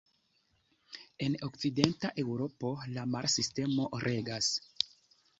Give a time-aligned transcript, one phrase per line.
[1.25, 4.49] En okcidenta Eŭropo, la mala sistemo regas.